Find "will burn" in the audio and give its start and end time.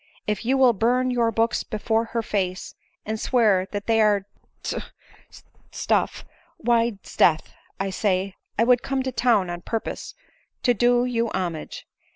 0.57-1.11